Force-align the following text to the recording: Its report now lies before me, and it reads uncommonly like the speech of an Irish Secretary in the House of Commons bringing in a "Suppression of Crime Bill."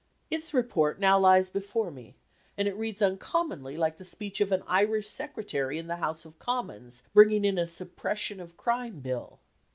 Its 0.31 0.51
report 0.51 0.99
now 0.99 1.19
lies 1.19 1.51
before 1.51 1.91
me, 1.91 2.15
and 2.57 2.67
it 2.67 2.75
reads 2.75 3.03
uncommonly 3.03 3.77
like 3.77 3.97
the 3.97 4.03
speech 4.03 4.41
of 4.41 4.51
an 4.51 4.63
Irish 4.65 5.07
Secretary 5.07 5.77
in 5.77 5.85
the 5.85 5.97
House 5.97 6.25
of 6.25 6.39
Commons 6.39 7.03
bringing 7.13 7.45
in 7.45 7.59
a 7.59 7.67
"Suppression 7.67 8.39
of 8.39 8.57
Crime 8.57 9.01
Bill." 9.01 9.37